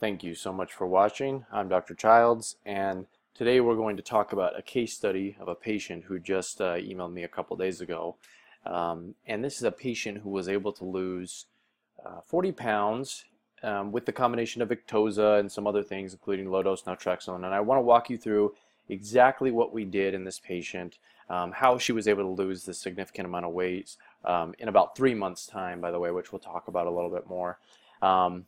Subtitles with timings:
[0.00, 1.44] Thank you so much for watching.
[1.52, 1.94] I'm Dr.
[1.94, 3.04] Childs, and
[3.34, 6.76] today we're going to talk about a case study of a patient who just uh,
[6.76, 8.16] emailed me a couple days ago.
[8.64, 11.44] Um, and this is a patient who was able to lose
[12.02, 13.26] uh, 40 pounds
[13.62, 17.44] um, with the combination of Victoza and some other things, including low-dose naltrexone.
[17.44, 18.54] And I want to walk you through
[18.88, 20.96] exactly what we did in this patient,
[21.28, 24.96] um, how she was able to lose this significant amount of weight um, in about
[24.96, 27.58] three months' time, by the way, which we'll talk about a little bit more.
[28.00, 28.46] Um,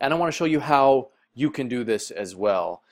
[0.00, 2.82] and I want to show you how you can do this as well.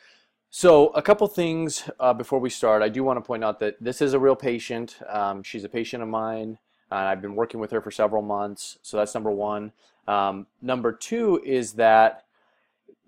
[0.50, 2.82] So a couple things uh, before we start.
[2.82, 4.98] I do want to point out that this is a real patient.
[5.08, 6.58] Um, she's a patient of mine.
[6.90, 8.78] Uh, I've been working with her for several months.
[8.82, 9.72] So that's number one.
[10.06, 12.24] Um, number two is that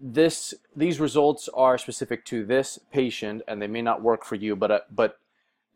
[0.01, 4.55] this these results are specific to this patient and they may not work for you
[4.55, 5.19] but uh, but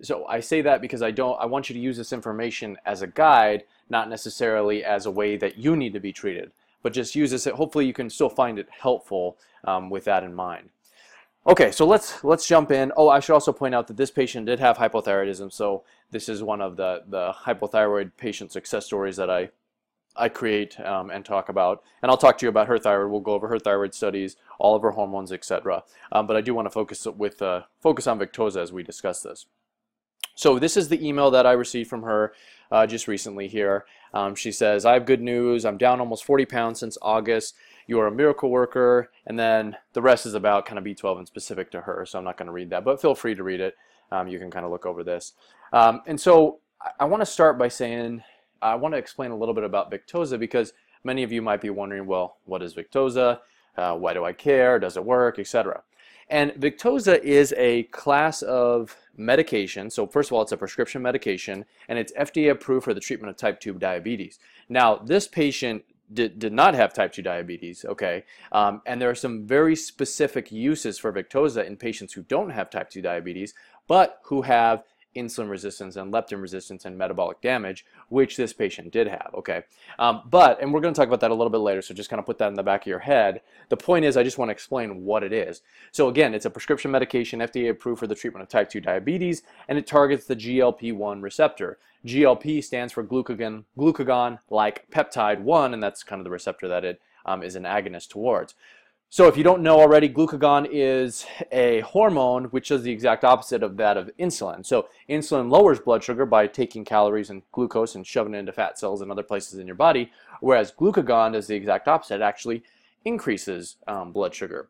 [0.02, 3.00] so I say that because I don't I want you to use this information as
[3.00, 6.50] a guide not necessarily as a way that you need to be treated
[6.82, 10.34] but just use this hopefully you can still find it helpful um, with that in
[10.34, 10.68] mind
[11.46, 14.46] okay so let's let's jump in oh I should also point out that this patient
[14.46, 19.30] did have hypothyroidism so this is one of the the hypothyroid patient success stories that
[19.30, 19.50] I
[20.18, 21.82] I create um, and talk about.
[22.02, 23.10] And I'll talk to you about her thyroid.
[23.10, 25.84] We'll go over her thyroid studies, all of her hormones, etc.
[26.12, 29.22] Um, but I do want to focus with uh, focus on Victoza as we discuss
[29.22, 29.46] this.
[30.38, 32.32] So this is the email that I received from her
[32.70, 33.86] uh, just recently here.
[34.14, 35.64] Um, she says, I have good news.
[35.64, 37.56] I'm down almost 40 pounds since August.
[37.88, 39.10] You are a miracle worker.
[39.26, 42.06] And then the rest is about kind of B12 and specific to her.
[42.06, 43.76] So I'm not going to read that, but feel free to read it.
[44.12, 45.32] Um, you can kind of look over this.
[45.72, 48.22] Um, and so I, I want to start by saying
[48.62, 50.72] I want to explain a little bit about Victoza because
[51.02, 53.40] many of you might be wondering, well, what is Victoza?
[53.76, 54.78] Uh, why do I care?
[54.78, 55.40] Does it work?
[55.40, 55.82] Etc.
[56.30, 59.90] And Victoza is a class of medication.
[59.90, 63.30] So first of all, it's a prescription medication, and it's FDA approved for the treatment
[63.30, 64.38] of type 2 diabetes.
[64.68, 68.24] Now, this patient did, did not have type 2 diabetes, okay?
[68.52, 72.70] Um, and there are some very specific uses for Victoza in patients who don't have
[72.70, 73.54] type 2 diabetes,
[73.86, 74.84] but who have
[75.16, 79.62] insulin resistance and leptin resistance and metabolic damage, which this patient did have, okay?
[79.98, 82.10] Um, but, and we're going to talk about that a little bit later, so just
[82.10, 83.40] kind of put that in the back of your head.
[83.68, 85.62] The point is, I just want to explain what it is.
[85.92, 89.42] So again, it's a prescription medication, FDA approved for the treatment of type 2 diabetes,
[89.68, 91.78] and it targets the GLP-1 receptor.
[92.06, 97.00] GLP stands for glucagon, glucagon-like peptide 1, and that's kind of the receptor that it
[97.26, 98.54] um, is an agonist towards.
[99.10, 103.62] So if you don't know already, glucagon is a hormone which is the exact opposite
[103.62, 104.66] of that of insulin.
[104.66, 108.78] So insulin lowers blood sugar by taking calories and glucose and shoving it into fat
[108.78, 112.16] cells and other places in your body, whereas glucagon does the exact opposite.
[112.16, 112.62] It actually
[113.06, 114.68] increases um, blood sugar.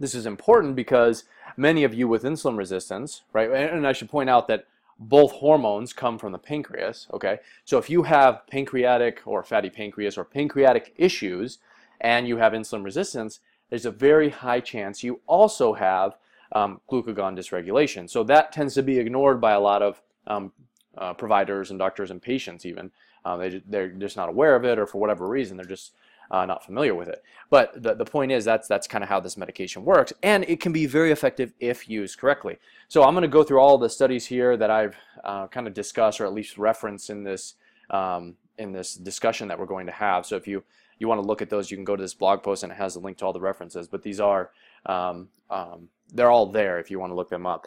[0.00, 1.22] This is important because
[1.56, 4.66] many of you with insulin resistance, right, and I should point out that
[4.98, 7.38] both hormones come from the pancreas, okay?
[7.64, 11.58] So if you have pancreatic or fatty pancreas or pancreatic issues,
[12.00, 13.40] and you have insulin resistance,
[13.70, 16.16] there's a very high chance you also have
[16.52, 18.08] um, glucagon dysregulation.
[18.08, 20.52] So that tends to be ignored by a lot of um,
[20.96, 22.90] uh, providers and doctors and patients even.
[23.24, 25.92] Uh, they, they're just not aware of it or for whatever reason they're just
[26.30, 27.22] uh, not familiar with it.
[27.50, 30.60] But the, the point is that's, that's kind of how this medication works and it
[30.60, 32.58] can be very effective if used correctly.
[32.88, 35.74] So I'm going to go through all the studies here that I've uh, kind of
[35.74, 37.54] discussed or at least referenced in this,
[37.90, 40.26] um, in this discussion that we're going to have.
[40.26, 40.62] So if you
[40.98, 42.76] you want to look at those, you can go to this blog post and it
[42.76, 43.88] has a link to all the references.
[43.88, 44.50] But these are,
[44.86, 47.66] um, um, they're all there if you want to look them up.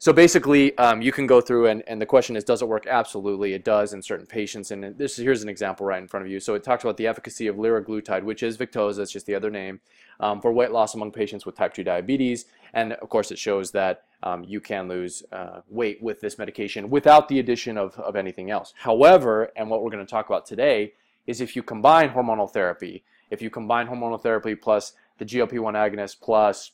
[0.00, 2.86] So basically, um, you can go through and, and the question is, does it work?
[2.86, 4.70] Absolutely, it does in certain patients.
[4.70, 6.38] And this here's an example right in front of you.
[6.38, 9.50] So it talks about the efficacy of liraglutide, which is Victoza, it's just the other
[9.50, 9.80] name,
[10.20, 12.44] um, for weight loss among patients with type 2 diabetes.
[12.74, 16.90] And of course, it shows that um, you can lose uh, weight with this medication
[16.90, 18.74] without the addition of, of anything else.
[18.76, 20.92] However, and what we're going to talk about today
[21.28, 26.20] is if you combine hormonal therapy, if you combine hormonal therapy plus the GLP-1 agonist
[26.22, 26.72] plus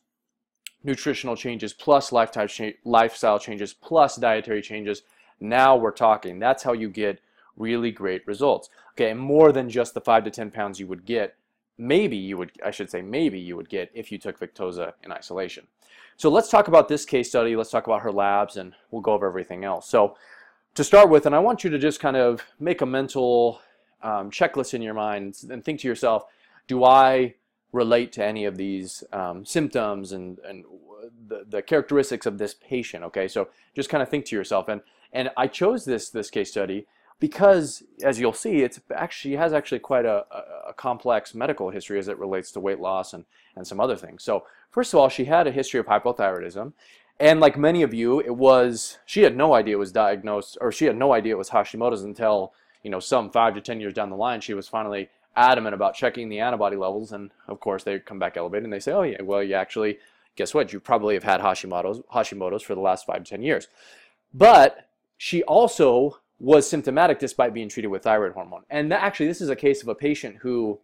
[0.85, 5.03] nutritional changes plus lifestyle, cha lifestyle changes plus dietary changes,
[5.41, 6.39] now we're talking.
[6.39, 7.21] That's how you get
[7.57, 8.71] really great results.
[8.93, 11.35] Okay, more than just the 5 to 10 pounds you would get,
[11.77, 15.11] maybe you would, I should say maybe you would get if you took Victoza in
[15.11, 15.67] isolation.
[16.17, 19.15] So let's talk about this case study, let's talk about her labs, and we'll go
[19.15, 19.89] over everything else.
[19.89, 20.17] So
[20.77, 23.61] to start with, and I want you to just kind of make a mental
[24.05, 26.25] um, checklist in your mind and think to yourself,
[26.69, 27.35] do I
[27.73, 30.65] relate to any of these um, symptoms and, and
[31.27, 33.03] the, the characteristics of this patient?
[33.05, 34.69] Okay, so just kind of think to yourself.
[34.69, 36.87] And, and I chose this, this case study
[37.19, 41.99] because, as you'll see, it's actually has actually quite a, a, a, complex medical history
[41.99, 43.25] as it relates to weight loss and,
[43.57, 44.23] and some other things.
[44.23, 46.73] So first of all, she had a history of hypothyroidism.
[47.21, 50.73] And like many of you, it was, she had no idea it was diagnosed, or
[50.73, 52.53] she had no idea it was Hashimoto's until
[52.85, 55.95] you know, some five to 10 years down the line, she was finally adamant about
[55.95, 59.03] checking the antibody levels, and of course they come back elevated, and they say, oh
[59.03, 59.99] yeah, well you actually,
[60.37, 60.73] guess what?
[60.73, 63.67] You probably have had Hashimoto's, Hashimoto's for the last five to ten years.
[64.33, 68.63] But she also was symptomatic despite being treated with thyroid hormone.
[68.69, 70.79] And that, actually, this is a case of a patient who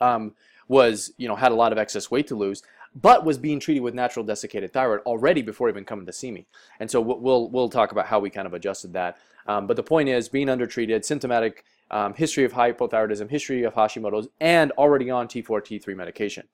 [0.00, 0.34] um,
[0.68, 2.62] was, you know, had a lot of excess weight to lose,
[2.94, 6.46] but was being treated with natural desiccated thyroid already before even coming to see me.
[6.80, 9.18] And so we'll we'll talk about how we kind of adjusted that.
[9.46, 14.28] Um, but the point is, being undertreated, symptomatic um, history of hypothyroidism, history of Hashimoto's,
[14.40, 16.46] and already on T4, T3 medication.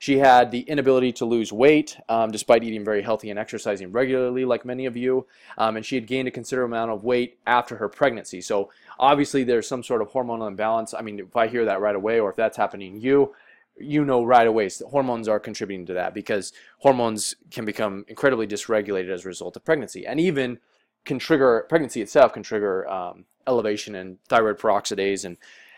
[0.00, 4.46] She had the inability to lose weight um, despite eating very healthy and exercising regularly,
[4.46, 5.26] like many of you.
[5.58, 8.40] Um, and she had gained a considerable amount of weight after her pregnancy.
[8.40, 10.94] So obviously, there's some sort of hormonal imbalance.
[10.94, 13.34] I mean, if I hear that right away, or if that's happening to you,
[13.78, 18.46] you know right away so hormones are contributing to that because hormones can become incredibly
[18.46, 20.58] dysregulated as a result of pregnancy and even
[21.04, 25.36] can trigger pregnancy itself can trigger um, elevation in thyroid peroxidase and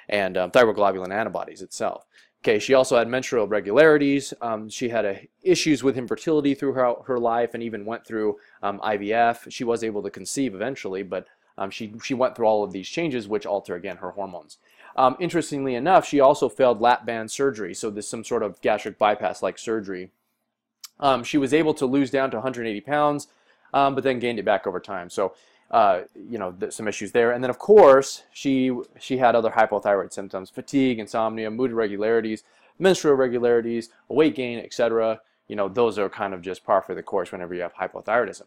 [0.08, 2.06] and um, thyroglobulin antibodies itself
[2.42, 4.34] Okay, she also had menstrual irregularities.
[4.42, 8.80] Um, she had a, issues with infertility throughout her, life and even went through um,
[8.80, 9.48] IVF.
[9.48, 12.88] She was able to conceive eventually, but um, she, she went through all of these
[12.88, 14.58] changes which alter, again, her hormones.
[14.96, 18.98] Um, interestingly enough, she also failed lap band surgery, so there's some sort of gastric
[18.98, 20.10] bypass-like surgery.
[20.98, 23.28] Um, she was able to lose down to 180 pounds,
[23.72, 25.10] um, but then gained it back over time.
[25.10, 25.34] So
[25.72, 27.32] uh, you know, some issues there.
[27.32, 32.44] And then, of course, she she had other hypothyroid symptoms: fatigue, insomnia, mood irregularities,
[32.78, 35.20] menstrual irregularities, weight gain, etc.
[35.48, 38.44] You know, those are kind of just par for the course whenever you have hypothyroidism.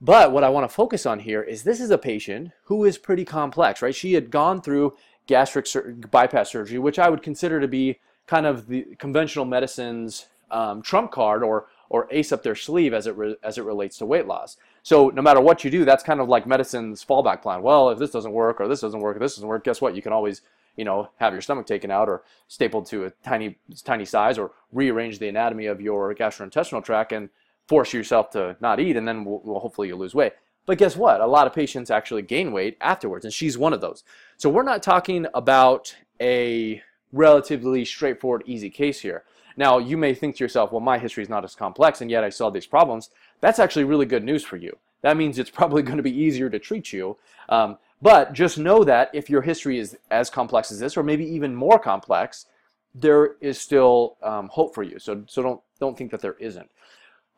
[0.00, 2.98] But what I want to focus on here is this is a patient who is
[2.98, 3.94] pretty complex, right?
[3.94, 4.96] She had gone through
[5.26, 10.26] gastric sur bypass surgery, which I would consider to be kind of the conventional medicine's
[10.50, 14.06] um, trump card or or ace up their sleeve as it as it relates to
[14.06, 14.56] weight loss.
[14.82, 17.62] So no matter what you do, that's kind of like medicine's fallback plan.
[17.62, 19.94] Well, if this doesn't work or this doesn't work, or this doesn't work, guess what?
[19.94, 20.42] You can always,
[20.76, 24.52] you know, have your stomach taken out or stapled to a tiny, tiny size or
[24.72, 27.28] rearrange the anatomy of your gastrointestinal tract and
[27.66, 30.34] force yourself to not eat, and then we'll, well, hopefully you'll lose weight.
[30.66, 31.20] But guess what?
[31.20, 34.02] A lot of patients actually gain weight afterwards, and she's one of those.
[34.36, 36.82] So we're not talking about a
[37.12, 39.24] relatively straightforward, easy case here.
[39.56, 42.24] Now, you may think to yourself, well, my history is not as complex, and yet
[42.24, 43.10] I saw these problems.
[43.40, 44.76] That's actually really good news for you.
[45.02, 47.16] That means it's probably going to be easier to treat you.
[47.48, 51.24] Um, but just know that if your history is as complex as this, or maybe
[51.24, 52.46] even more complex,
[52.94, 54.98] there is still um, hope for you.
[54.98, 56.70] So, so don't, don't think that there isn't.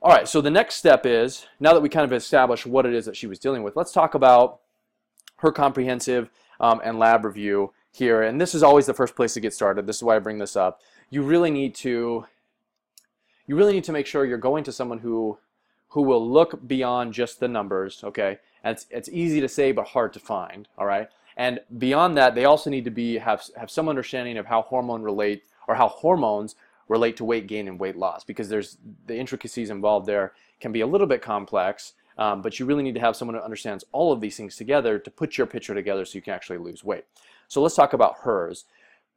[0.03, 2.95] All right, so the next step is, now that we kind of established what it
[2.95, 4.61] is that she was dealing with, let's talk about
[5.39, 6.31] her comprehensive
[6.61, 8.23] um, and lab review here.
[8.23, 9.87] And this is always the first place to get started.
[9.87, 10.81] This is why I bring this up
[11.11, 12.27] you really need to
[13.47, 15.39] you really need to make sure you're going to someone who
[15.89, 18.39] who will look beyond just the numbers, okay?
[18.65, 21.09] And it's, it's easy to say but hard to find, all right?
[21.37, 25.03] And beyond that, they also need to be have have some understanding of how hormone
[25.03, 26.57] relate or how hormones
[26.89, 30.81] relate to weight gain and weight loss because there's the intricacies involved there can be
[30.81, 34.13] a little bit complex, um, but you really need to have someone who understands all
[34.13, 37.05] of these things together to put your picture together so you can actually lose weight.
[37.49, 38.65] So let's talk about hers.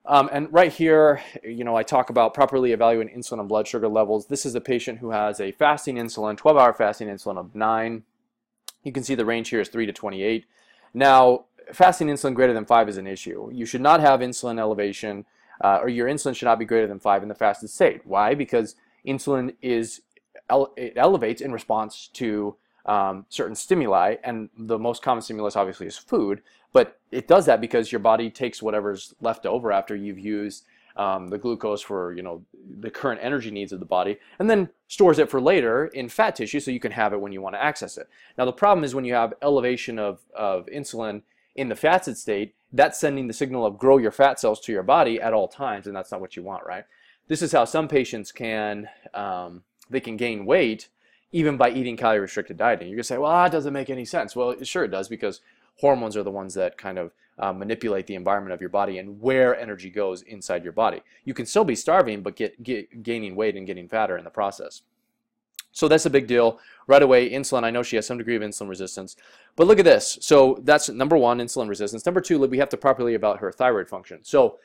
[0.06, 3.88] Um, and right here, you know, I talk about properly evaluating insulin and blood sugar
[3.88, 4.28] levels.
[4.28, 8.04] This is a patient who has a fasting insulin, 12-hour fasting insulin of 9.
[8.84, 10.46] You can see the range here is 3 to 28.
[10.94, 13.50] Now, fasting insulin greater than 5 is an issue.
[13.54, 15.26] You should not have insulin elevation,
[15.64, 18.06] uh, or your insulin should not be greater than 5 in the fasted state.
[18.06, 18.34] Why?
[18.34, 18.76] Because
[19.06, 20.02] insulin is
[20.50, 22.56] ele it elevates in response to
[22.90, 26.42] um, certain stimuli, and the most common stimulus obviously is food,
[26.74, 30.66] but it does that because your body takes whatever's left over after you've used
[30.96, 32.44] um, the glucose for you know
[32.80, 36.36] the current energy needs of the body, and then stores it for later in fat
[36.36, 38.10] tissue so you can have it when you want to access it.
[38.40, 41.22] Now the problem is when you have elevation of, of insulin
[41.56, 44.84] in the fasted state, that's sending the signal of grow your fat cells to your
[44.84, 46.86] body at all times, and that's not what you want, right?
[47.28, 50.90] This is how some patients can um, they can gain weight
[51.32, 52.88] even by eating calorie restricted dieting.
[52.88, 54.36] You're gonna say, well, that doesn't make any sense.
[54.36, 55.42] Well, sure it does because
[55.80, 59.22] hormones are the ones that kind of uh, manipulate the environment of your body and
[59.22, 61.02] where energy goes inside your body.
[61.24, 64.30] You can still be starving, but get, get gaining weight and getting fatter in the
[64.30, 64.82] process.
[65.72, 66.60] So that's a big deal.
[66.88, 69.16] Right away, insulin, I know she has some degree of insulin resistance.
[69.56, 70.18] But look at this.
[70.22, 72.06] So that's number one, insulin resistance.
[72.06, 74.20] Number two, we have to properly about her thyroid function.
[74.24, 74.58] So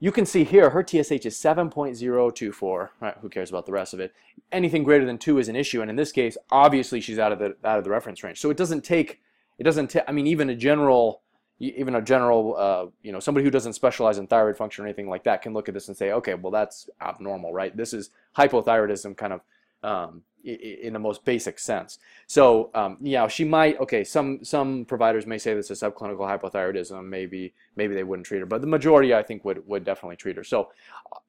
[0.00, 2.88] you can see here her TSH is 7.024.
[3.00, 4.14] Right, who cares about the rest of it?
[4.52, 7.38] Anything greater than 2 is an issue, and in this case, obviously she's out of
[7.38, 8.40] the out of the reference range.
[8.40, 9.20] So it doesn't take
[9.58, 11.22] it doesn't I mean even a general
[11.60, 15.08] even a general uh, you know somebody who doesn't specialize in thyroid function or anything
[15.08, 17.76] like that can look at this and say, okay, well that's abnormal, right?
[17.76, 19.40] This is hypothyroidism kind of
[19.82, 21.98] um, in the most basic sense.
[22.26, 23.78] So, um, yeah, she might.
[23.80, 27.04] Okay, some some providers may say this is subclinical hypothyroidism.
[27.06, 30.36] Maybe maybe they wouldn't treat her, but the majority, I think, would would definitely treat
[30.36, 30.44] her.
[30.44, 30.70] So,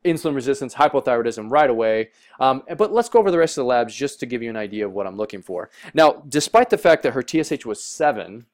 [0.05, 2.09] insulin resistance, hypothyroidism, right away.
[2.39, 4.57] Um, but let's go over the rest of the labs just to give you an
[4.57, 5.69] idea of what I'm looking for.
[5.93, 8.45] Now, despite the fact that her TSH was seven,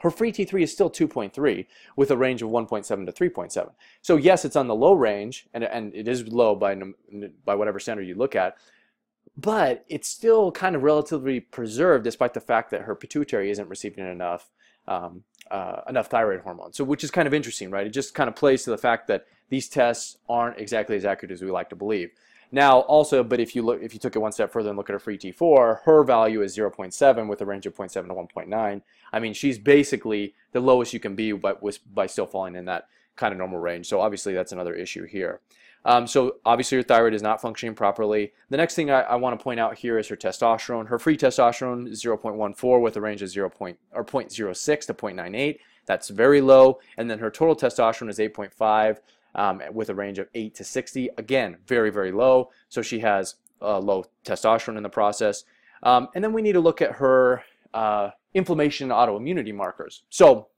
[0.00, 1.66] her free T3 is still 2.3
[1.96, 3.70] with a range of 1.7 to 3.7.
[4.02, 6.76] So yes, it's on the low range, and, and it is low by,
[7.44, 8.56] by whatever standard you look at,
[9.36, 14.06] but it's still kind of relatively preserved despite the fact that her pituitary isn't receiving
[14.06, 14.50] enough
[14.88, 16.72] um, uh, enough thyroid hormone.
[16.72, 17.86] So which is kind of interesting, right?
[17.86, 21.30] It just kind of plays to the fact that these tests aren't exactly as accurate
[21.30, 22.10] as we like to believe.
[22.50, 24.90] Now also, but if you look, if you took it one step further and look
[24.90, 28.82] at her free T4, her value is 0.7 with a range of 0.7 to 1.9.
[29.12, 31.62] I mean, she's basically the lowest you can be, but
[31.94, 33.86] by still falling in that kind of normal range.
[33.86, 35.40] So obviously that's another issue here.
[35.84, 38.32] Um, so obviously your thyroid is not functioning properly.
[38.50, 40.86] The next thing I, I want to point out here is her testosterone.
[40.88, 43.50] Her free testosterone is 0.14 with a range of 0.
[43.50, 45.58] Point, or 0.06 to 0.98.
[45.86, 46.78] That's very low.
[46.96, 48.98] And then her total testosterone is 8.5
[49.34, 51.10] um, with a range of 8 to 60.
[51.18, 52.50] Again, very, very low.
[52.68, 55.44] So she has uh, low testosterone in the process.
[55.82, 57.42] Um, and then we need to look at her
[57.74, 60.02] uh, inflammation and autoimmunity markers.
[60.10, 60.48] So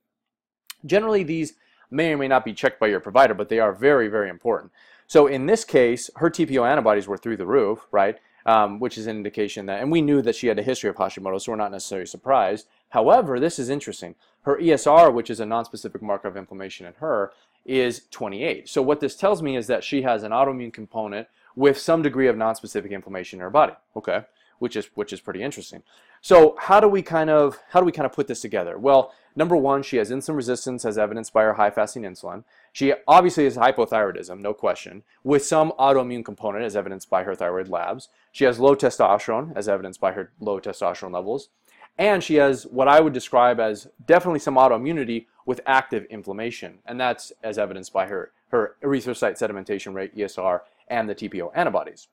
[0.85, 1.55] generally these
[1.95, 4.73] may or may not be checked by your provider, but they are very, very important.
[5.07, 8.19] So in this case, her TPO antibodies were through the roof, right?
[8.47, 10.97] Um, which is an indication that, and we knew that she had a history of
[10.97, 12.67] Hashimoto, so we're not necessarily surprised.
[12.91, 14.17] However, this is interesting.
[14.43, 17.33] Her ESR, which is a nonspecific marker of inflammation in her,
[17.65, 18.69] is 28.
[18.69, 22.29] So what this tells me is that she has an autoimmune component with some degree
[22.29, 23.75] of nonspecific inflammation in her body.
[23.97, 24.23] Okay,
[24.59, 25.83] which is which is pretty interesting.
[26.21, 28.79] So how do we kind of how do we kind of put this together?
[28.79, 32.45] Well, number one, she has insulin resistance as evidenced by her high fasting insulin.
[32.73, 37.69] She obviously has hypothyroidism, no question, with some autoimmune component as evidenced by her thyroid
[37.69, 38.09] labs.
[38.33, 41.49] She has low testosterone as evidenced by her low testosterone levels.
[41.97, 46.79] And she has what I would describe as definitely some autoimmunity with active inflammation.
[46.87, 52.09] And that's as evidenced by her, her erythrocyte sedimentation rate, ESR, and the TPO antibodies.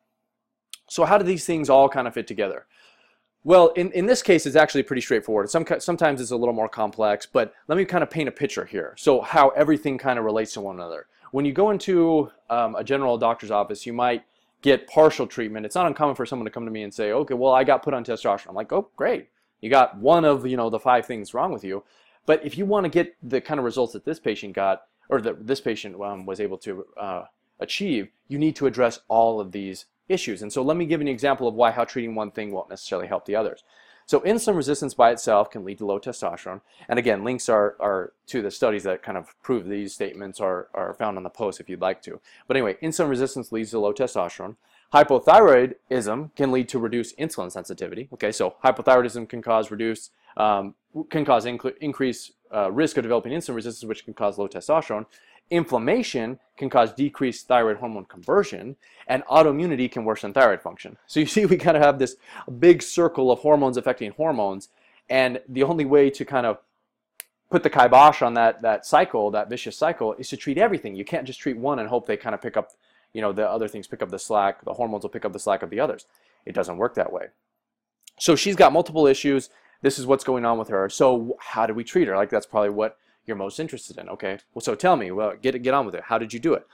[0.88, 2.66] So how do these things all kind of fit together?
[3.44, 5.50] Well, in, in this case, it's actually pretty straightforward.
[5.50, 8.66] Some, sometimes it's a little more complex, but let me kind of paint a picture
[8.66, 8.94] here.
[8.98, 11.08] So how everything kind of relates to one another.
[11.32, 14.24] When you go into um, a general doctor's office, you might
[14.62, 15.66] get partial treatment.
[15.66, 17.82] It's not uncommon for someone to come to me and say, okay, well, I got
[17.82, 18.50] put on testosterone.
[18.50, 19.30] I'm like, oh, great.
[19.62, 21.84] You got one of, you know, the five things wrong with you.
[22.28, 25.20] But if you want to get the kind of results that this patient got, or
[25.22, 27.24] that this patient um, was able to uh,
[27.60, 30.42] achieve, you need to address all of these issues.
[30.42, 33.08] And so let me give an example of why how treating one thing won't necessarily
[33.08, 33.64] help the others.
[34.06, 36.62] So insulin resistance by itself can lead to low testosterone.
[36.90, 40.68] And again, links are, are to the studies that kind of prove these statements are,
[40.74, 42.20] are found on the post if you'd like to.
[42.48, 44.58] But anyway, insulin resistance leads to low testosterone.
[44.94, 48.10] Hypothyroidism can lead to reduced insulin sensitivity.
[48.12, 50.76] Okay, so hypothyroidism can cause reduced, um,
[51.10, 55.06] can cause inc increased uh, risk of developing insulin resistance, which can cause low testosterone.
[55.52, 58.78] Inflammation can cause decreased thyroid hormone conversion,
[59.08, 60.98] and autoimmunity can worsen thyroid function.
[61.06, 62.16] So you see, we kind of have this
[62.60, 64.70] big circle of hormones affecting hormones,
[65.10, 66.60] and the only way to kind of
[67.52, 70.96] put the kibosh on that that cycle, that vicious cycle, is to treat everything.
[70.96, 72.72] You can't just treat one and hope they kind of pick up,
[73.14, 74.64] you know, the other things pick up the slack.
[74.64, 76.06] The hormones will pick up the slack of the others.
[76.46, 77.28] It doesn't work that way.
[78.18, 79.50] So she's got multiple issues.
[79.82, 80.90] This is what's going on with her.
[80.90, 82.16] So how do we treat her?
[82.16, 84.10] Like that's probably what you're most interested in.
[84.10, 86.04] Okay, well, so tell me, well, get get on with it.
[86.06, 86.68] How did you do it?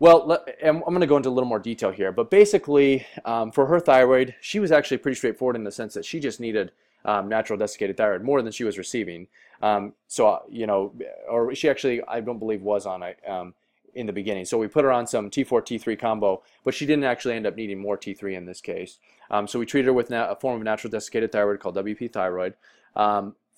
[0.00, 3.50] Well, let, I'm going to go into a little more detail here, but basically, um,
[3.50, 6.70] for her thyroid, she was actually pretty straightforward in the sense that she just needed
[7.04, 9.26] um, natural desiccated thyroid more than she was receiving.
[9.60, 10.94] Um, so, uh, you know,
[11.28, 13.54] or she actually, I don't believe, was on it um,
[13.94, 14.44] in the beginning.
[14.44, 17.56] So we put her on some T4 T3 combo, but she didn't actually end up
[17.56, 18.98] needing more T3 in this case.
[19.30, 22.54] Um, so we treated her with a form of natural desiccated thyroid called WP thyroid.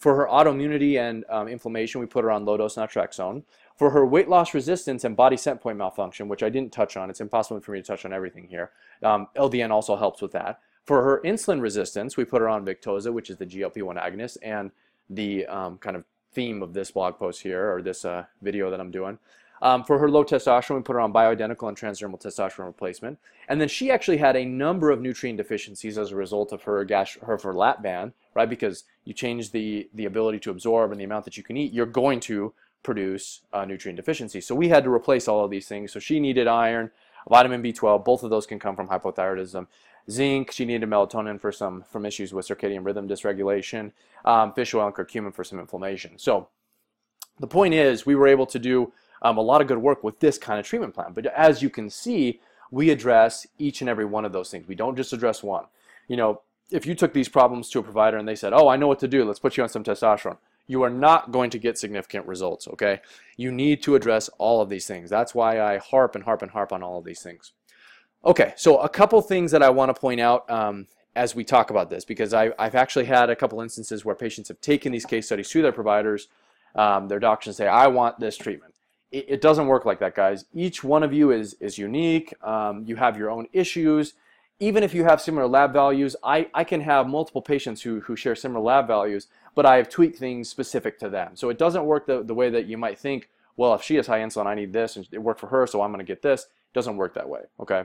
[0.00, 3.42] For her autoimmunity and um, inflammation, we put her on low-dose naltrexone.
[3.76, 7.10] For her weight loss resistance and body set point malfunction, which I didn't touch on,
[7.10, 8.70] it's impossible for me to touch on everything here.
[9.02, 10.60] Um, LDN also helps with that.
[10.86, 14.70] For her insulin resistance, we put her on Victoza, which is the GLP-1 agonist, and
[15.10, 18.80] the um, kind of theme of this blog post here, or this uh, video that
[18.80, 19.18] I'm doing.
[19.62, 23.18] Um, for her low testosterone, we put her on bioidentical and transdermal testosterone replacement.
[23.48, 26.84] And then she actually had a number of nutrient deficiencies as a result of her,
[26.84, 28.48] gas, her, her lap band, right?
[28.48, 31.72] Because you change the, the ability to absorb and the amount that you can eat,
[31.72, 34.40] you're going to produce uh, nutrient deficiency.
[34.40, 35.92] So we had to replace all of these things.
[35.92, 36.90] So she needed iron,
[37.28, 39.66] vitamin B12, both of those can come from hypothyroidism.
[40.10, 43.92] Zinc, she needed melatonin for some from issues with circadian rhythm dysregulation,
[44.24, 46.18] um, fish oil and curcumin for some inflammation.
[46.18, 46.48] So
[47.38, 50.20] the point is we were able to do um, a lot of good work with
[50.20, 51.12] this kind of treatment plan.
[51.12, 54.68] But as you can see, we address each and every one of those things.
[54.68, 55.64] We don't just address one.
[56.08, 58.76] You know, if you took these problems to a provider and they said, "Oh, I
[58.76, 59.24] know what to do.
[59.24, 63.00] Let's put you on some testosterone." You are not going to get significant results, okay?
[63.36, 65.10] You need to address all of these things.
[65.10, 67.52] That's why I harp and harp and harp on all of these things.
[68.24, 70.86] Okay, so a couple things that I want to point out um,
[71.16, 74.48] as we talk about this, because I, have actually had a couple instances where patients
[74.48, 76.28] have taken these case studies to their providers,
[76.76, 78.74] um, their doctors say, I want this treatment.
[79.12, 80.44] It, it, doesn't work like that, guys.
[80.54, 82.32] Each one of you is, is unique.
[82.42, 84.14] Um, you have your own issues.
[84.60, 88.14] Even if you have similar lab values, I, I can have multiple patients who, who
[88.14, 91.34] share similar lab values, but I have tweaked things specific to them.
[91.34, 94.06] So it doesn't work the, the way that you might think, well, if she has
[94.06, 96.22] high insulin, I need this, and it worked for her, so I'm going to get
[96.22, 96.42] this.
[96.42, 97.84] It doesn't work that way, okay?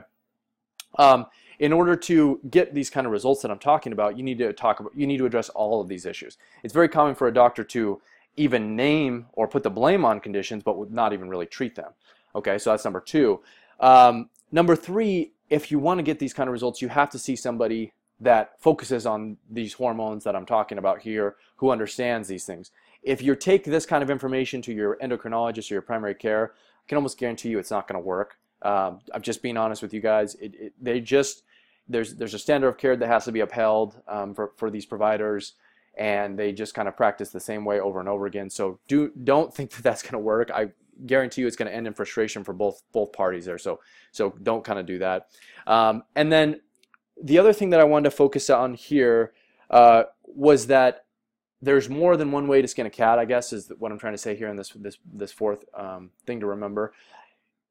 [0.98, 1.26] Um,
[1.58, 4.52] in order to get these kind of results that I'm talking about, you need to
[4.52, 6.36] talk about, you need to address all of these issues.
[6.62, 8.00] It's very common for a doctor to
[8.36, 11.92] even name or put the blame on conditions, but would not even really treat them.
[12.34, 13.40] Okay, so that's number two.
[13.80, 17.18] Um, number three, if you want to get these kind of results, you have to
[17.18, 22.44] see somebody that focuses on these hormones that I'm talking about here, who understands these
[22.44, 22.70] things.
[23.02, 26.88] If you take this kind of information to your endocrinologist or your primary care, I
[26.88, 28.38] can almost guarantee you it's not going to work.
[28.62, 30.34] Um, I'm just being honest with you guys.
[30.36, 31.42] It, it, they just
[31.88, 34.86] there's there's a standard of care that has to be upheld um, for for these
[34.86, 35.52] providers,
[35.96, 38.50] and they just kind of practice the same way over and over again.
[38.50, 40.50] So do don't think that that's going to work.
[40.50, 40.70] I
[41.06, 43.58] guarantee you it's going to end in frustration for both both parties there.
[43.58, 43.80] So
[44.12, 45.28] so don't kind of do that.
[45.66, 46.60] Um, and then
[47.22, 49.32] the other thing that I wanted to focus on here
[49.70, 51.06] uh, was that
[51.62, 53.18] there's more than one way to skin a cat.
[53.18, 56.10] I guess is what I'm trying to say here in this this this fourth um,
[56.26, 56.92] thing to remember.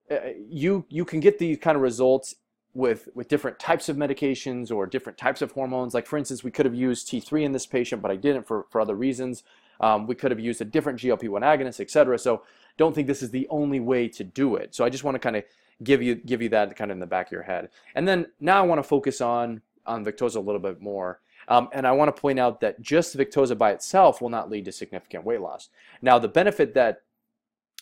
[0.09, 0.17] Uh,
[0.47, 2.35] you you can get these kind of results
[2.75, 5.93] with with different types of medications or different types of hormones.
[5.93, 8.65] Like for instance, we could have used T3 in this patient, but I didn't for,
[8.69, 9.43] for other reasons.
[9.79, 12.19] Um, we could have used a different GLP-1 agonist, etc.
[12.19, 12.43] So
[12.77, 14.75] don't think this is the only way to do it.
[14.75, 15.43] So I just want to kind of
[15.83, 17.69] give you give you that kind of in the back of your head.
[17.95, 21.21] And then now I want to focus on on Victoza a little bit more.
[21.47, 24.65] Um, and I want to point out that just Victoza by itself will not lead
[24.65, 25.69] to significant weight loss.
[26.01, 27.03] Now the benefit that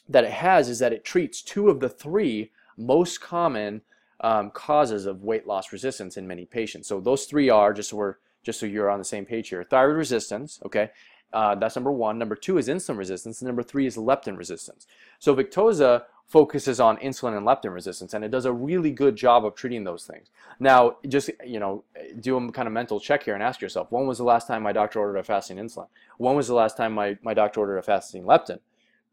[0.08, 3.82] that it has is that it treats two of the three most common
[4.24, 6.88] um, causes of weight loss resistance in many patients.
[6.88, 9.64] So those three are just so we're just so you're on the same page here:
[9.64, 10.60] thyroid resistance.
[10.66, 10.90] Okay,
[11.34, 12.18] uh, that's number one.
[12.18, 14.88] Number two is insulin resistance, and number three is leptin resistance.
[15.20, 19.46] So Victoza focuses on insulin and leptin resistance, and it does a really good job
[19.46, 20.32] of treating those things.
[20.60, 21.84] Now, just you know,
[22.22, 24.64] do a kind of mental check here and ask yourself: When was the last time
[24.64, 25.88] my doctor ordered a fasting insulin?
[26.18, 28.60] When was the last time my my doctor ordered a fasting leptin?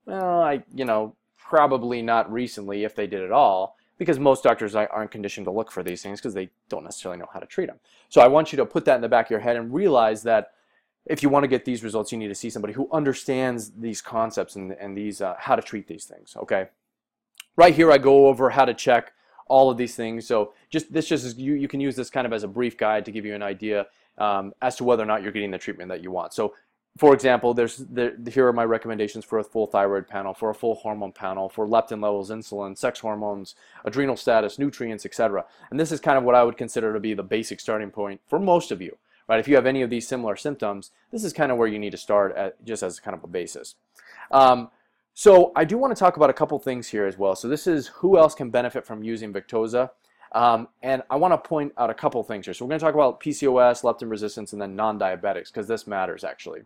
[0.06, 4.74] Well, I, you know, probably not recently if they did at all, because most doctors
[4.74, 7.66] aren't conditioned to look for these things because they don't necessarily know how to treat
[7.66, 7.78] them.
[8.08, 10.22] So I want you to put that in the back of your head and realize
[10.22, 10.52] that
[11.04, 14.00] if you want to get these results, you need to see somebody who understands these
[14.00, 16.34] concepts and, and these uh, how to treat these things.
[16.34, 16.68] Okay.
[17.56, 19.12] Right here, I go over how to check
[19.48, 20.26] all of these things.
[20.26, 22.78] So just this just is, you you can use this kind of as a brief
[22.78, 23.86] guide to give you an idea
[24.16, 26.32] um, as to whether or not you're getting the treatment that you want.
[26.32, 26.54] So
[26.98, 30.54] for example, there's there, here are my recommendations for a full thyroid panel, for a
[30.54, 35.44] full hormone panel, for leptin levels, insulin, sex hormones, adrenal status, nutrients, etc.
[35.70, 38.20] And this is kind of what I would consider to be the basic starting point
[38.26, 38.98] for most of you.
[39.28, 39.38] Right?
[39.38, 41.90] If you have any of these similar symptoms, this is kind of where you need
[41.90, 43.76] to start at, just as kind of a basis.
[44.32, 44.70] Um,
[45.14, 47.36] so I do want to talk about a couple things here as well.
[47.36, 49.90] So this is who else can benefit from using Victoza.
[50.32, 52.54] Um, and I want to point out a couple things here.
[52.54, 56.24] So we're going to talk about PCOS, leptin resistance, and then non-diabetics because this matters
[56.24, 56.62] actually.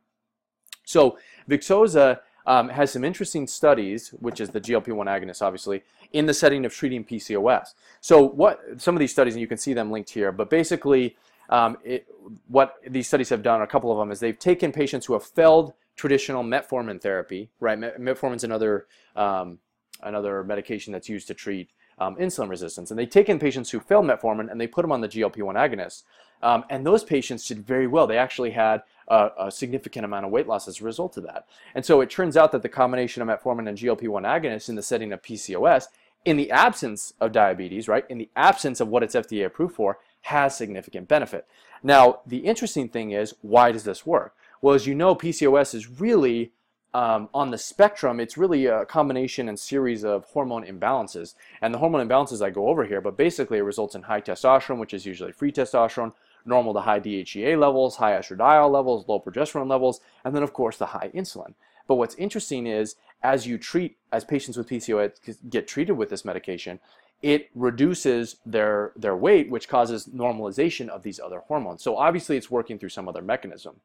[0.85, 1.19] So
[1.49, 6.65] Victoza um, has some interesting studies, which is the GLP-1 agonist, obviously, in the setting
[6.65, 7.75] of treating PCOS.
[8.01, 11.17] So what some of these studies, and you can see them linked here, but basically
[11.49, 12.07] um, it,
[12.49, 15.25] what these studies have done, a couple of them, is they've taken patients who have
[15.25, 17.79] failed traditional metformin therapy, right?
[17.79, 19.59] Metformin is another, um,
[20.03, 22.91] another medication that's used to treat um, insulin resistance.
[22.91, 26.03] And they've taken patients who failed metformin and they put them on the GLP-1 agonist.
[26.45, 28.07] Um, and those patients did very well.
[28.07, 31.47] They actually had a, a, significant amount of weight loss as a result of that.
[31.75, 34.83] And so it turns out that the combination of metformin and GLP-1 agonists in the
[34.83, 35.87] setting of PCOS,
[36.27, 39.99] in the absence of diabetes, right, in the absence of what it's FDA approved for,
[40.21, 41.47] has significant benefit.
[41.83, 44.35] Now, the interesting thing is, why does this work?
[44.61, 46.53] Well, as you know, PCOS is really
[46.95, 51.35] um, on the spectrum, it's really a combination and series of hormone imbalances.
[51.61, 54.79] And the hormone imbalances I go over here, but basically it results in high testosterone,
[54.79, 56.13] which is usually free testosterone,
[56.45, 60.77] normal to high DHEA levels, high estradiol levels, low progesterone levels, and then of course
[60.77, 61.55] the high insulin.
[61.87, 66.25] But what's interesting is as you treat, as patients with PCOS get treated with this
[66.25, 66.81] medication,
[67.23, 71.83] it reduces their, their weight, which causes normalization of these other hormones.
[71.83, 73.81] So obviously it's working through some other mechanism.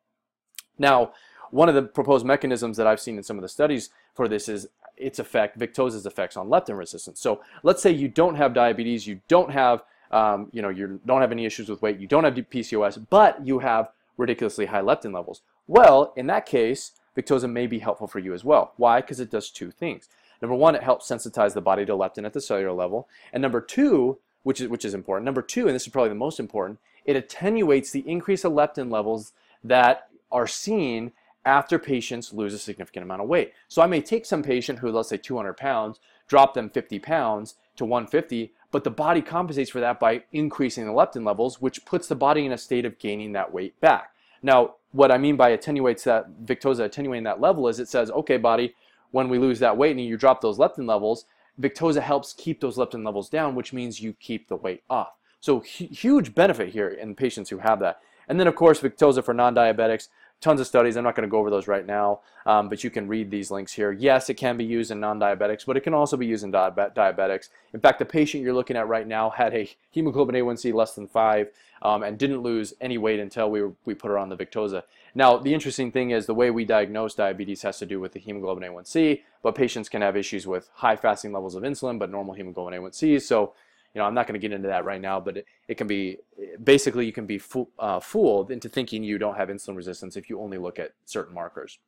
[0.78, 1.14] Now,
[1.52, 4.50] one of the proposed mechanisms that I've seen in some of the studies for this
[4.50, 4.68] is
[4.98, 7.20] its effect, Victoza's effects on leptin resistance.
[7.22, 11.22] So let's say you don't have diabetes, you don't have, um, you know, you don't
[11.22, 15.14] have any issues with weight, you don't have PCOS, but you have ridiculously high leptin
[15.14, 15.42] levels.
[15.68, 18.74] Well, in that case, Victoza may be helpful for you as well.
[18.78, 19.02] Why?
[19.02, 20.10] Because it does two things.
[20.42, 23.08] Number one, it helps sensitize the body to leptin at the cellular level.
[23.34, 26.16] And number two, which is, which is important, number two, and this is probably the
[26.16, 31.12] most important, it attenuates the increase of leptin levels that are seen
[31.46, 33.54] after patients lose a significant amount of weight.
[33.68, 37.56] So I may take some patient who, let's say 200 pounds, drop them 50 pounds
[37.80, 42.08] to 150, but the body compensates for that by increasing the leptin levels, which puts
[42.08, 44.12] the body in a state of gaining that weight back.
[44.44, 48.38] Now, what I mean by attenuates that Victoza attenuating that level is it says, okay,
[48.38, 48.76] body,
[49.12, 51.26] when we lose that weight and you drop those leptin levels,
[51.60, 55.14] Victoza helps keep those leptin levels down, which means you keep the weight off.
[55.42, 58.00] So huge benefit here in patients who have that.
[58.28, 60.10] And then of course Victoza for non-diabetics,
[60.42, 60.96] tons of studies.
[60.96, 63.52] I'm not going to go over those right now, um, but you can read these
[63.52, 63.92] links here.
[63.92, 66.70] Yes, it can be used in non-diabetics, but it can also be used in di
[66.70, 67.50] diabetics.
[67.74, 71.08] In fact, the patient you're looking at right now had a hemoglobin A1C less than
[71.08, 71.50] 5
[71.82, 74.84] um, and didn't lose any weight until we, we put her on the Victoza.
[75.16, 78.20] Now, the interesting thing is the way we diagnose diabetes has to do with the
[78.20, 82.34] hemoglobin A1C, but patients can have issues with high fasting levels of insulin, but normal
[82.34, 83.22] hemoglobin A1C.
[83.22, 83.54] So
[83.94, 85.88] you know, I'm not going to get into that right now, but it, it can
[85.88, 86.18] be
[86.64, 90.30] basically you can be fo uh, fooled into thinking you don't have insulin resistance if
[90.30, 91.80] you only look at certain markers.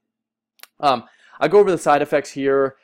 [0.80, 1.04] Um,
[1.40, 2.76] I go over the side effects here.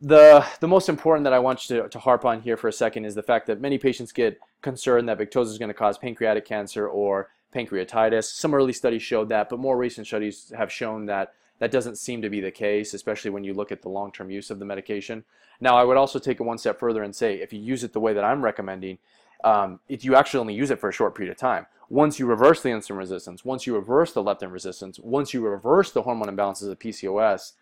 [0.00, 2.72] The, the most important that I want you to, to harp on here for a
[2.72, 5.98] second is the fact that many patients get concerned that Victoza is going to cause
[5.98, 8.24] pancreatic cancer or pancreatitis.
[8.24, 12.20] Some early studies showed that, but more recent studies have shown that that doesn't seem
[12.22, 15.22] to be the case, especially when you look at the long-term use of the medication.
[15.60, 17.92] Now, I would also take it one step further and say if you use it
[17.92, 18.98] the way that I'm recommending,
[19.44, 21.66] um, if you actually only use it for a short period of time.
[21.88, 25.90] Once you reverse the insulin resistance, once you reverse the leptin resistance, once you reverse
[25.90, 27.52] the hormone imbalances of PCOS,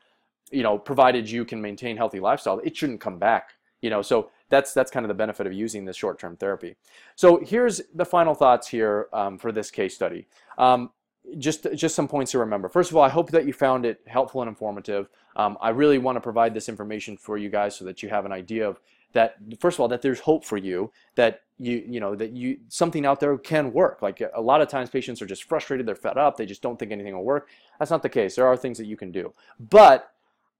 [0.50, 3.54] you know, provided you can maintain healthy lifestyle, it shouldn't come back.
[3.80, 6.76] You know, so that's that's kind of the benefit of using this short-term therapy.
[7.14, 10.26] So here's the final thoughts here um, for this case study.
[10.58, 10.90] Um,
[11.38, 12.68] just just some points to remember.
[12.68, 15.08] First of all, I hope that you found it helpful and informative.
[15.36, 18.24] Um, I really want to provide this information for you guys so that you have
[18.24, 18.80] an idea of
[19.12, 19.36] that.
[19.60, 20.90] First of all, that there's hope for you.
[21.16, 24.00] That you you know that you something out there can work.
[24.02, 25.86] Like a lot of times, patients are just frustrated.
[25.86, 26.36] They're fed up.
[26.36, 27.48] They just don't think anything will work.
[27.78, 28.36] That's not the case.
[28.36, 30.12] There are things that you can do, but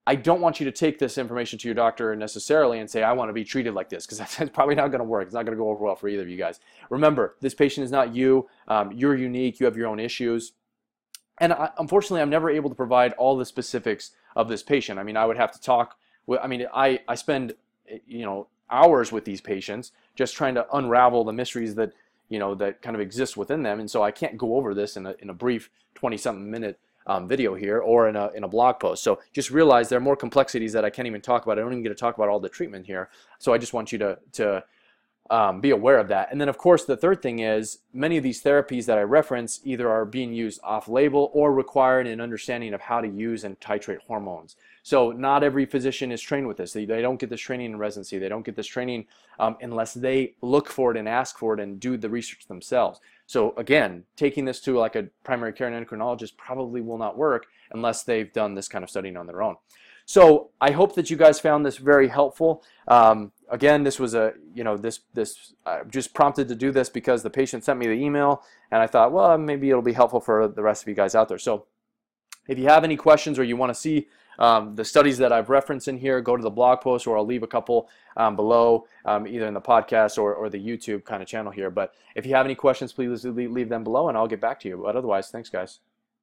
[0.08, 3.12] I don't want you to take this information to your doctor necessarily and say, I
[3.12, 5.26] want to be treated like this, because that's probably not going to work.
[5.26, 6.60] It's not going to go over well for either of you guys.
[6.88, 8.48] Remember, this patient is not you.
[8.68, 9.60] Um, you're unique.
[9.60, 10.52] You have your own issues.
[11.40, 14.98] And I, unfortunately, I'm never able to provide all the specifics of this patient.
[14.98, 15.96] I mean, I would have to talk.
[16.26, 17.54] With, I mean, I, I spend,
[18.06, 21.92] you know, hours with these patients just trying to unravel the mysteries that,
[22.28, 23.80] you know, that kind of exist within them.
[23.80, 27.26] And so I can't go over this in a, in a brief 20-something minute um,
[27.26, 29.02] video here or in a, in a blog post.
[29.02, 31.58] So just realize there are more complexities that I can't even talk about.
[31.58, 33.08] I don't even get to talk about all the treatment here.
[33.38, 34.62] So I just want you to, to
[35.30, 36.28] um, be aware of that.
[36.30, 39.60] And then of course the third thing is many of these therapies that I reference
[39.64, 43.98] either are being used off-label or require an understanding of how to use and titrate
[44.06, 44.56] hormones.
[44.82, 46.72] So not every physician is trained with this.
[46.72, 48.18] They, they don't get this training in residency.
[48.18, 49.06] They don't get this training
[49.38, 53.00] um, unless they look for it and ask for it and do the research themselves.
[53.26, 57.46] So again, taking this to like a primary care and endocrinologist probably will not work
[57.72, 59.56] unless they've done this kind of studying on their own.
[60.06, 62.64] So I hope that you guys found this very helpful.
[62.86, 66.88] Um, again, this was a, you know, this, this uh, just prompted to do this
[66.88, 70.20] because the patient sent me the email and I thought, well, maybe it'll be helpful
[70.20, 71.38] for the rest of you guys out there.
[71.38, 71.66] So
[72.48, 74.08] if you have any questions or you want to see
[74.38, 77.26] um, the studies that I've referenced in here, go to the blog post or I'll
[77.26, 81.22] leave a couple um, below, um, either in the podcast or, or the YouTube kind
[81.22, 81.70] of channel here.
[81.70, 84.68] But if you have any questions, please leave them below and I'll get back to
[84.68, 84.80] you.
[84.84, 85.80] But otherwise, thanks guys.